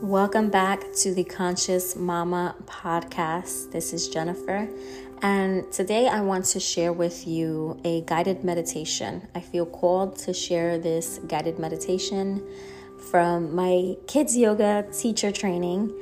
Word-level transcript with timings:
Welcome 0.00 0.50
back 0.50 0.92
to 1.02 1.14
the 1.14 1.24
Conscious 1.24 1.94
Mama 1.94 2.56
podcast. 2.66 3.70
This 3.70 3.92
is 3.92 4.08
Jennifer, 4.08 4.68
and 5.22 5.70
today 5.72 6.08
I 6.08 6.20
want 6.20 6.46
to 6.46 6.60
share 6.60 6.92
with 6.92 7.26
you 7.26 7.80
a 7.84 8.02
guided 8.02 8.44
meditation. 8.44 9.26
I 9.34 9.40
feel 9.40 9.64
called 9.64 10.16
to 10.18 10.34
share 10.34 10.78
this 10.78 11.20
guided 11.28 11.58
meditation 11.58 12.46
from 13.10 13.54
my 13.54 13.96
kids' 14.06 14.36
yoga 14.36 14.84
teacher 14.92 15.30
training 15.30 15.94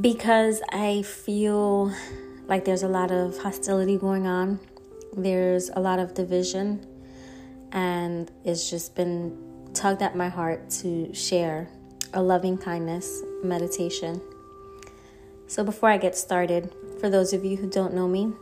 because 0.00 0.62
I 0.70 1.02
feel 1.02 1.92
like 2.46 2.64
there's 2.64 2.84
a 2.84 2.88
lot 2.88 3.10
of 3.10 3.36
hostility 3.38 3.98
going 3.98 4.26
on, 4.26 4.60
there's 5.12 5.70
a 5.70 5.80
lot 5.80 5.98
of 5.98 6.14
division, 6.14 6.86
and 7.72 8.30
it's 8.44 8.70
just 8.70 8.94
been 8.94 9.36
tugged 9.74 10.02
at 10.02 10.16
my 10.16 10.28
heart 10.28 10.70
to 10.70 11.12
share 11.12 11.68
a 12.14 12.22
loving 12.22 12.56
kindness 12.56 13.22
meditation. 13.42 14.20
So, 15.48 15.64
before 15.64 15.90
I 15.90 15.98
get 15.98 16.16
started, 16.16 16.72
for 17.00 17.10
those 17.10 17.32
of 17.32 17.44
you 17.44 17.56
who 17.56 17.68
don't 17.68 17.92
know 17.92 18.06
me, 18.06 18.32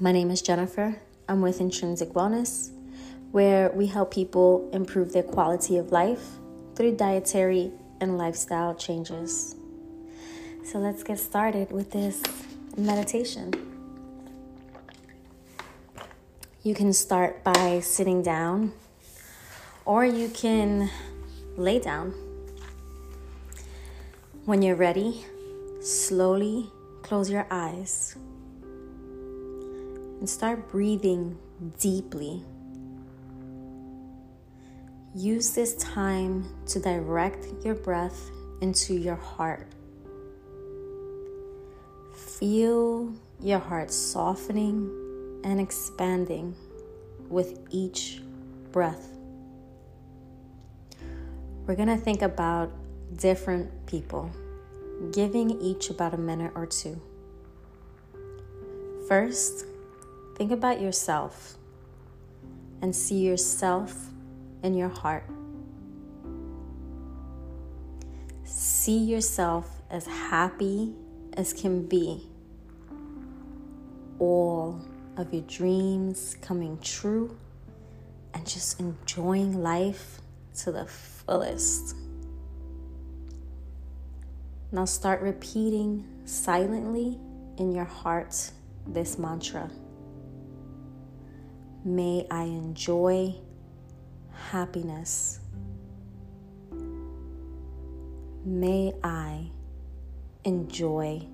my 0.00 0.10
name 0.12 0.30
is 0.30 0.42
Jennifer. 0.42 1.00
I'm 1.28 1.40
with 1.40 1.60
Intrinsic 1.60 2.10
Wellness, 2.10 2.70
where 3.30 3.70
we 3.70 3.86
help 3.86 4.12
people 4.12 4.68
improve 4.72 5.12
their 5.12 5.22
quality 5.22 5.78
of 5.78 5.92
life 5.92 6.24
through 6.74 6.96
dietary 6.96 7.70
and 8.00 8.18
lifestyle 8.18 8.74
changes. 8.74 9.54
So, 10.64 10.78
let's 10.78 11.04
get 11.04 11.20
started 11.20 11.70
with 11.70 11.92
this 11.92 12.20
meditation. 12.76 13.54
You 16.64 16.74
can 16.74 16.92
start 16.92 17.44
by 17.44 17.78
sitting 17.78 18.22
down, 18.22 18.72
or 19.84 20.04
you 20.04 20.28
can 20.28 20.90
lay 21.56 21.78
down. 21.78 22.27
When 24.48 24.62
you're 24.62 24.76
ready, 24.76 25.26
slowly 25.82 26.72
close 27.02 27.28
your 27.28 27.46
eyes 27.50 28.16
and 28.62 30.26
start 30.26 30.70
breathing 30.70 31.36
deeply. 31.78 32.42
Use 35.14 35.50
this 35.50 35.74
time 35.74 36.48
to 36.68 36.80
direct 36.80 37.48
your 37.62 37.74
breath 37.74 38.30
into 38.62 38.94
your 38.94 39.16
heart. 39.16 39.68
Feel 42.14 43.12
your 43.42 43.58
heart 43.58 43.90
softening 43.90 45.42
and 45.44 45.60
expanding 45.60 46.56
with 47.28 47.66
each 47.68 48.22
breath. 48.72 49.10
We're 51.66 51.76
going 51.76 51.88
to 51.88 51.98
think 51.98 52.22
about 52.22 52.72
different 53.16 53.86
people, 53.86 54.30
giving 55.12 55.50
each 55.60 55.90
about 55.90 56.14
a 56.14 56.18
minute 56.18 56.52
or 56.54 56.66
two. 56.66 57.00
First, 59.08 59.64
think 60.36 60.52
about 60.52 60.80
yourself 60.80 61.56
and 62.82 62.94
see 62.94 63.18
yourself 63.18 64.08
in 64.62 64.74
your 64.74 64.88
heart. 64.88 65.24
See 68.44 68.98
yourself 68.98 69.82
as 69.90 70.06
happy 70.06 70.94
as 71.34 71.52
can 71.52 71.86
be. 71.86 72.28
All 74.18 74.80
of 75.16 75.32
your 75.32 75.42
dreams 75.42 76.36
coming 76.40 76.78
true 76.80 77.36
and 78.34 78.46
just 78.46 78.78
enjoying 78.80 79.62
life 79.62 80.20
to 80.58 80.72
the 80.72 80.86
fullest. 80.86 81.94
Now 84.70 84.84
start 84.84 85.22
repeating 85.22 86.04
silently 86.26 87.18
in 87.56 87.72
your 87.72 87.86
heart 87.86 88.50
this 88.86 89.18
mantra. 89.18 89.70
May 91.84 92.26
I 92.30 92.42
enjoy 92.42 93.34
happiness. 94.50 95.40
May 98.44 98.92
I 99.02 99.50
enjoy 100.44 101.26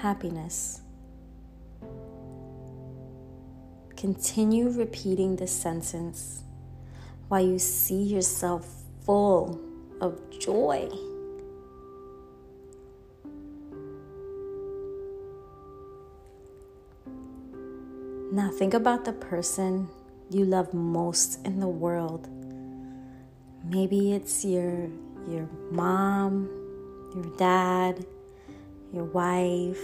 happiness. 0.00 0.80
Continue 3.94 4.70
repeating 4.70 5.36
this 5.36 5.52
sentence 5.52 6.44
while 7.28 7.44
you 7.44 7.58
see 7.58 8.02
yourself 8.02 8.66
full 9.04 9.60
of 10.00 10.18
joy. 10.38 10.88
Now 18.32 18.50
think 18.50 18.74
about 18.74 19.04
the 19.04 19.12
person 19.12 19.88
you 20.30 20.44
love 20.44 20.74
most 20.74 21.44
in 21.46 21.60
the 21.60 21.68
world. 21.68 22.28
Maybe 23.64 24.12
it's 24.12 24.44
your 24.44 24.88
your 25.28 25.48
mom, 25.70 26.48
your 27.14 27.36
dad, 27.36 28.04
your 28.92 29.04
wife, 29.04 29.82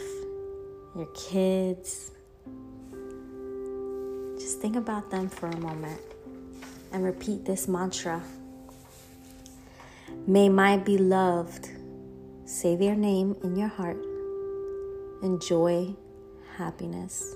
your 0.96 1.06
kids. 1.14 2.10
Just 4.38 4.60
think 4.60 4.76
about 4.76 5.10
them 5.10 5.28
for 5.28 5.48
a 5.48 5.56
moment 5.58 6.00
and 6.92 7.04
repeat 7.04 7.44
this 7.44 7.68
mantra. 7.68 8.22
May 10.26 10.48
my 10.48 10.76
beloved 10.76 11.70
say 12.44 12.76
their 12.76 12.96
name 12.96 13.36
in 13.42 13.56
your 13.56 13.68
heart. 13.68 14.04
Enjoy 15.22 15.94
happiness. 16.56 17.34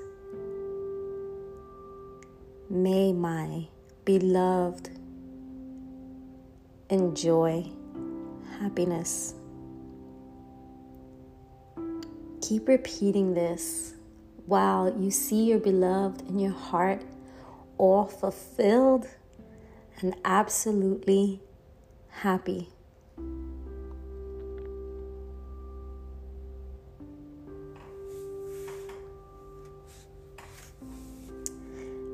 May 2.68 3.12
my 3.12 3.68
beloved 4.04 4.90
enjoy 6.90 7.70
happiness. 8.58 9.34
Keep 12.42 12.66
repeating 12.66 13.34
this 13.34 13.94
while 14.46 14.92
you 14.98 15.12
see 15.12 15.44
your 15.44 15.60
beloved 15.60 16.22
in 16.28 16.40
your 16.40 16.52
heart 16.52 17.02
all 17.78 18.04
fulfilled 18.04 19.06
and 20.00 20.16
absolutely 20.24 21.40
happy. 22.08 22.70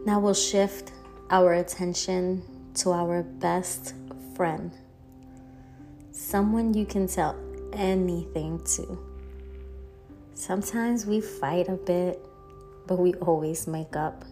Now 0.05 0.19
we'll 0.19 0.35
shift 0.35 0.93
our 1.31 1.55
attention 1.55 2.43
to 2.75 2.91
our 2.91 3.23
best 3.23 3.95
friend, 4.35 4.73
someone 6.11 6.75
you 6.75 6.87
can 6.87 7.07
tell 7.07 7.37
anything 7.73 8.59
to. 8.77 8.99
Sometimes 10.35 11.07
we 11.07 11.21
fight 11.21 11.69
a 11.69 11.77
bit, 11.77 12.21
but 12.89 12.99
we 12.99 13.15
always 13.15 13.69
make 13.69 13.95
up. 13.95 14.25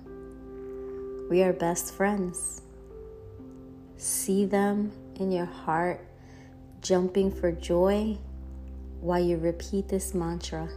We 1.31 1.43
are 1.45 1.53
best 1.53 1.95
friends. 1.95 2.63
See 3.97 4.47
them 4.47 4.91
in 5.17 5.31
your 5.31 5.47
heart 5.47 6.05
jumping 6.81 7.31
for 7.31 7.53
joy 7.53 8.19
while 9.01 9.23
you 9.23 9.37
repeat 9.37 9.89
this 9.89 10.15
mantra 10.15 10.69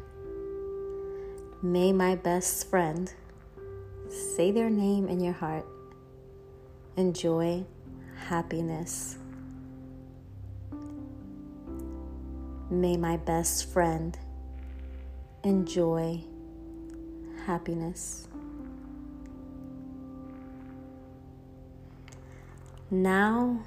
May 1.62 1.94
my 1.94 2.16
best 2.16 2.70
friend 2.70 3.12
Say 4.14 4.52
their 4.52 4.70
name 4.70 5.08
in 5.08 5.20
your 5.20 5.34
heart. 5.34 5.66
Enjoy 6.98 7.66
happiness. 8.28 9.18
May 12.70 12.96
my 12.96 13.18
best 13.18 13.74
friend 13.74 14.16
enjoy 15.44 16.22
happiness. 17.48 18.28
Now 22.92 23.64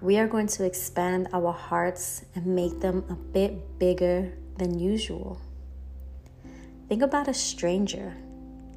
we 0.00 0.16
are 0.16 0.26
going 0.26 0.46
to 0.46 0.64
expand 0.64 1.28
our 1.34 1.52
hearts 1.52 2.24
and 2.34 2.46
make 2.46 2.80
them 2.80 3.04
a 3.10 3.14
bit 3.14 3.78
bigger 3.78 4.32
than 4.56 4.78
usual. 4.78 5.42
Think 6.88 7.02
about 7.02 7.28
a 7.28 7.34
stranger 7.34 8.14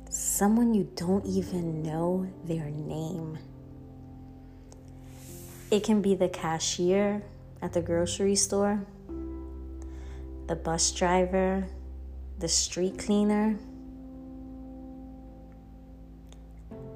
someone 0.10 0.74
you 0.74 0.90
don't 0.96 1.26
even 1.26 1.84
know 1.84 2.28
their 2.46 2.70
name. 2.70 3.38
It 5.70 5.84
can 5.84 6.02
be 6.02 6.16
the 6.16 6.30
cashier 6.30 7.22
at 7.62 7.74
the 7.74 7.82
grocery 7.82 8.36
store, 8.36 8.86
the 10.48 10.56
bus 10.56 10.92
driver, 10.92 11.68
the 12.40 12.48
street 12.48 12.98
cleaner. 12.98 13.58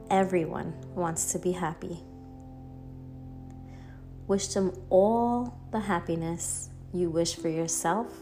Everyone 0.09 0.73
wants 0.95 1.31
to 1.33 1.39
be 1.39 1.51
happy. 1.51 1.99
Wish 4.27 4.47
them 4.47 4.71
all 4.89 5.57
the 5.71 5.79
happiness 5.79 6.69
you 6.93 7.09
wish 7.09 7.35
for 7.35 7.49
yourself, 7.49 8.13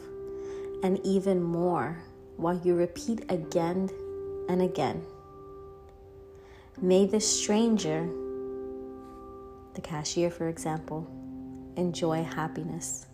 and 0.81 0.99
even 1.03 1.43
more 1.43 1.97
while 2.37 2.59
you 2.63 2.73
repeat 2.73 3.25
again 3.29 3.89
and 4.49 4.61
again. 4.61 5.05
May 6.81 7.05
the 7.05 7.21
stranger, 7.21 8.09
the 9.75 9.81
cashier, 9.81 10.29
for 10.29 10.49
example, 10.49 11.07
enjoy 11.77 12.23
happiness. 12.23 13.05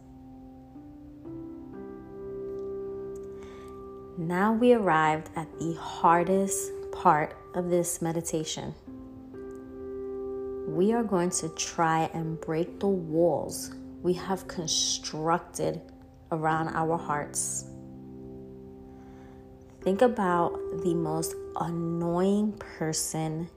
Now 4.17 4.53
we 4.53 4.73
arrived 4.73 5.29
at 5.35 5.51
the 5.59 5.73
hardest 5.73 6.71
part 6.91 7.35
of 7.53 7.69
this 7.69 8.01
meditation. 8.01 8.73
We 10.67 10.93
are 10.93 11.03
going 11.03 11.31
to 11.31 11.49
try 11.49 12.09
and 12.13 12.39
break 12.39 12.79
the 12.79 12.87
walls 12.87 13.75
we 14.01 14.13
have 14.13 14.47
constructed 14.47 15.81
around 16.31 16.69
our 16.69 16.97
hearts. 16.97 17.65
Think 19.85 20.01
about 20.01 20.57
the 20.81 20.95
most 20.95 21.35
annoying 21.61 22.53
person 22.53 23.47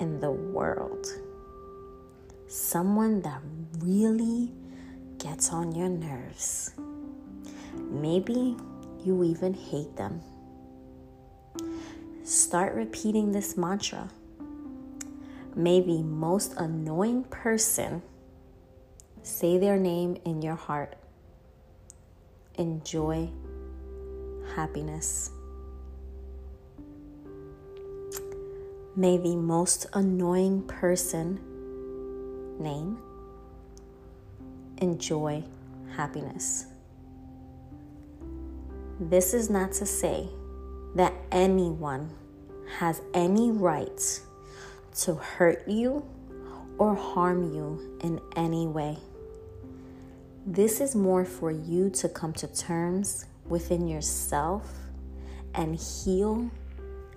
in 0.00 0.18
the 0.18 0.32
world. 0.32 1.06
Someone 2.48 3.22
that 3.22 3.40
really 3.78 4.50
gets 5.18 5.52
on 5.52 5.76
your 5.76 5.88
nerves. 5.88 6.74
Maybe 7.88 8.56
you 9.04 9.22
even 9.22 9.54
hate 9.54 9.94
them. 9.94 10.22
Start 12.24 12.74
repeating 12.74 13.30
this 13.30 13.56
mantra. 13.56 14.10
Maybe 15.54 16.02
most 16.02 16.54
annoying 16.54 17.22
person 17.30 18.02
say 19.22 19.56
their 19.56 19.76
name 19.76 20.16
in 20.24 20.42
your 20.42 20.56
heart. 20.56 20.96
Enjoy 22.56 23.30
happiness. 24.56 25.30
May 28.98 29.18
the 29.18 29.36
most 29.36 29.84
annoying 29.92 30.62
person 30.62 31.38
name 32.58 32.96
enjoy 34.78 35.44
happiness. 35.94 36.64
This 38.98 39.34
is 39.34 39.50
not 39.50 39.72
to 39.72 39.84
say 39.84 40.30
that 40.94 41.12
anyone 41.30 42.10
has 42.78 43.02
any 43.12 43.50
right 43.50 44.20
to 45.02 45.14
hurt 45.16 45.68
you 45.68 46.02
or 46.78 46.94
harm 46.94 47.54
you 47.54 47.98
in 48.02 48.18
any 48.34 48.66
way. 48.66 48.96
This 50.46 50.80
is 50.80 50.94
more 50.94 51.26
for 51.26 51.50
you 51.50 51.90
to 51.90 52.08
come 52.08 52.32
to 52.32 52.46
terms 52.46 53.26
within 53.46 53.88
yourself 53.88 54.72
and 55.54 55.76
heal 55.76 56.50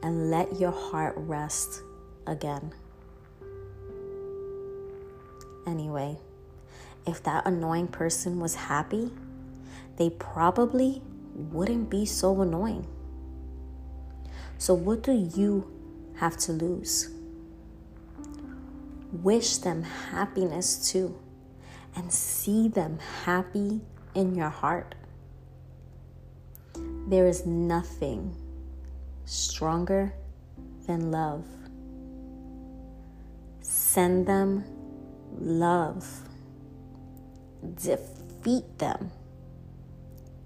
and 0.02 0.32
let 0.32 0.60
your 0.60 0.72
heart 0.72 1.14
rest 1.18 1.82
again. 2.26 2.74
Anyway, 5.68 6.18
if 7.06 7.22
that 7.24 7.46
annoying 7.46 7.88
person 7.88 8.40
was 8.40 8.56
happy, 8.56 9.12
they 9.98 10.10
probably 10.10 11.02
wouldn't 11.34 11.90
be 11.90 12.06
so 12.06 12.42
annoying. 12.42 12.88
So, 14.58 14.74
what 14.74 15.04
do 15.04 15.12
you 15.12 15.70
have 16.16 16.38
to 16.38 16.52
lose? 16.52 17.10
Wish 19.12 19.58
them 19.58 19.84
happiness 19.84 20.92
too 20.92 21.18
and 21.96 22.12
see 22.12 22.68
them 22.68 23.00
happy 23.26 23.82
in 24.14 24.36
your 24.36 24.50
heart. 24.50 24.96
There 27.08 27.26
is 27.26 27.46
nothing 27.46 28.36
stronger 29.30 30.12
than 30.88 31.12
love. 31.12 31.46
Send 33.62 34.26
them 34.26 34.64
love. 35.38 36.28
Defeat 37.76 38.80
them 38.80 39.12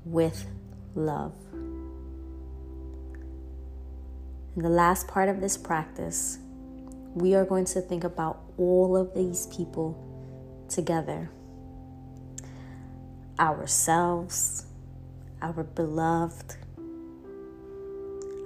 with 0.04 0.46
love. 0.96 1.34
In 4.56 4.62
the 4.62 4.70
last 4.70 5.08
part 5.08 5.30
of 5.30 5.40
this 5.40 5.56
practice, 5.56 6.40
we 7.14 7.36
are 7.36 7.46
going 7.46 7.66
to 7.66 7.80
think 7.80 8.04
about 8.04 8.42
all 8.58 8.98
of 8.98 9.14
these 9.16 9.48
people 9.48 9.98
together 10.68 11.30
ourselves, 13.40 14.66
our 15.42 15.64
beloved, 15.64 16.58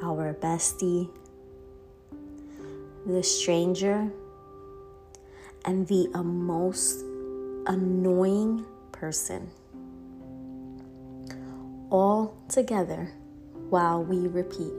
our 0.07 0.33
bestie, 0.33 1.09
the 3.06 3.21
stranger, 3.21 4.09
and 5.65 5.86
the 5.88 6.07
most 6.24 7.04
annoying 7.68 8.65
person 8.94 9.51
all 11.89 12.38
together 12.48 13.12
while 13.69 14.01
we 14.01 14.27
repeat. 14.27 14.74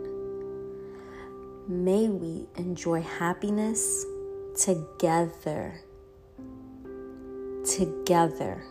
May 1.68 2.08
we 2.08 2.46
enjoy 2.56 3.02
happiness 3.02 4.06
together. 4.56 5.80
Together. 7.76 8.64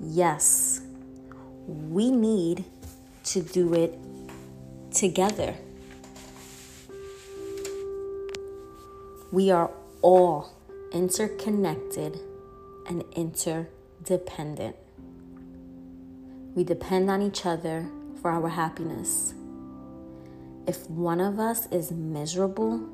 Yes, 0.00 0.82
we 1.66 2.10
need 2.10 2.64
to 3.24 3.40
do 3.40 3.72
it 3.72 3.98
together. 4.94 5.56
We 9.32 9.50
are 9.50 9.70
all 10.00 10.52
interconnected 10.92 12.20
and 12.86 13.04
interdependent. 13.16 14.76
We 16.54 16.62
depend 16.62 17.10
on 17.10 17.20
each 17.20 17.44
other 17.44 17.88
for 18.22 18.30
our 18.30 18.48
happiness. 18.48 19.34
If 20.66 20.88
one 20.88 21.20
of 21.20 21.40
us 21.40 21.66
is 21.66 21.90
miserable, 21.90 22.88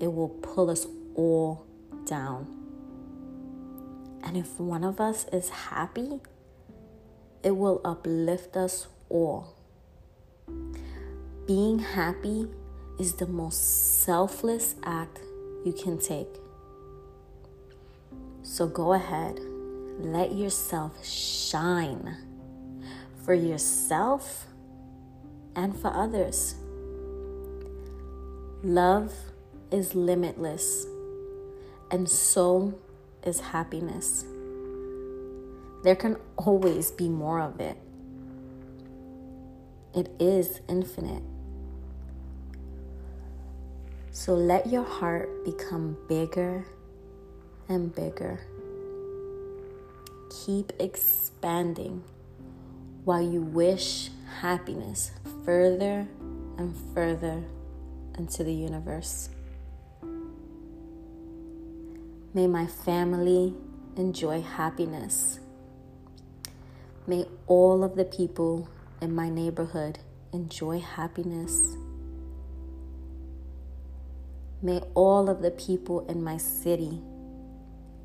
it 0.00 0.12
will 0.12 0.28
pull 0.28 0.70
us 0.70 0.86
all 1.14 1.64
down. 2.04 2.46
And 4.22 4.36
if 4.36 4.60
one 4.60 4.84
of 4.84 5.00
us 5.00 5.24
is 5.32 5.48
happy, 5.48 6.20
it 7.42 7.56
will 7.56 7.80
uplift 7.84 8.56
us 8.56 8.86
all. 9.08 9.54
Being 11.50 11.80
happy 11.80 12.46
is 12.96 13.14
the 13.14 13.26
most 13.26 14.04
selfless 14.04 14.76
act 14.84 15.18
you 15.64 15.72
can 15.72 15.98
take. 15.98 16.28
So 18.44 18.68
go 18.68 18.92
ahead, 18.92 19.40
let 19.98 20.32
yourself 20.32 21.04
shine 21.04 22.16
for 23.24 23.34
yourself 23.34 24.46
and 25.56 25.76
for 25.76 25.92
others. 25.92 26.54
Love 28.62 29.12
is 29.72 29.96
limitless, 29.96 30.86
and 31.90 32.08
so 32.08 32.78
is 33.24 33.40
happiness. 33.40 34.24
There 35.82 35.96
can 35.96 36.16
always 36.36 36.92
be 36.92 37.08
more 37.08 37.40
of 37.40 37.58
it. 37.58 37.76
It 39.92 40.12
is 40.20 40.60
infinite. 40.68 41.24
So 44.12 44.34
let 44.34 44.66
your 44.66 44.82
heart 44.82 45.44
become 45.44 45.96
bigger 46.08 46.66
and 47.68 47.94
bigger. 47.94 48.40
Keep 50.44 50.72
expanding 50.80 52.02
while 53.04 53.22
you 53.22 53.40
wish 53.40 54.10
happiness 54.40 55.12
further 55.44 56.08
and 56.58 56.74
further 56.92 57.44
into 58.18 58.42
the 58.42 58.52
universe. 58.52 59.30
May 62.34 62.46
my 62.46 62.66
family 62.66 63.54
enjoy 63.96 64.40
happiness. 64.40 65.40
May 67.06 67.26
all 67.46 67.82
of 67.82 67.96
the 67.96 68.04
people 68.04 68.68
in 69.00 69.14
my 69.14 69.28
neighborhood 69.28 70.00
enjoy 70.32 70.80
happiness. 70.80 71.76
May 74.62 74.80
all 74.94 75.30
of 75.30 75.40
the 75.40 75.52
people 75.52 76.06
in 76.06 76.22
my 76.22 76.36
city 76.36 77.00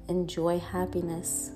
enjoy 0.08 0.60
happiness. 0.60 1.52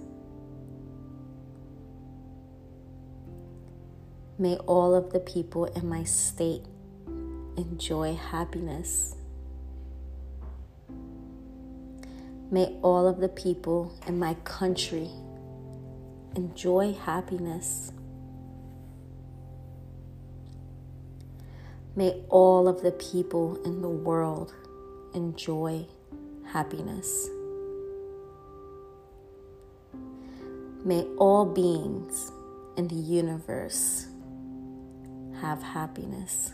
May 4.37 4.57
all 4.57 4.93
of 4.93 5.13
the 5.13 5.21
people 5.21 5.65
in 5.67 5.87
my 5.87 6.03
state 6.03 6.65
enjoy 7.55 8.15
happiness. 8.15 9.15
May 12.51 12.65
all 12.81 13.07
of 13.07 13.21
the 13.21 13.29
people 13.29 13.97
in 14.05 14.19
my 14.19 14.33
country 14.43 15.09
enjoy 16.35 16.91
happiness. 16.91 17.93
May 21.95 22.21
all 22.27 22.67
of 22.67 22.81
the 22.81 22.91
people 22.91 23.61
in 23.63 23.81
the 23.81 23.89
world 23.89 24.53
enjoy 25.13 25.85
happiness. 26.45 27.29
May 30.83 31.03
all 31.17 31.45
beings 31.45 32.31
in 32.77 32.87
the 32.87 32.95
universe 32.95 34.07
have 35.41 35.61
happiness. 35.61 36.53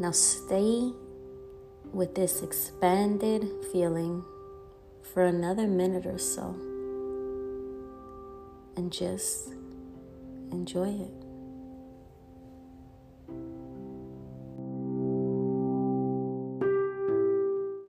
Now 0.00 0.12
stay 0.12 0.92
with 1.92 2.14
this 2.14 2.42
expanded 2.42 3.48
feeling 3.72 4.24
for 5.02 5.24
another 5.24 5.66
minute 5.66 6.06
or 6.06 6.18
so 6.18 6.54
and 8.76 8.92
just 8.92 9.54
enjoy 10.52 10.88
it. 10.88 11.27